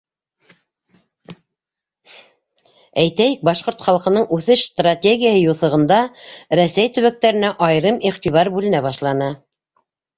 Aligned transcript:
Әйтәйек, 3.03 3.45
Башҡорт 3.51 3.85
халҡының 3.89 4.27
үҫеш 4.39 4.65
стратегияһы 4.73 5.45
юҫығында 5.45 6.03
Рәсәй 6.63 6.95
төбәктәренә 6.99 7.57
айырым 7.71 8.05
иғтибар 8.13 8.55
бүленә 8.59 8.87
башланы. 8.93 9.35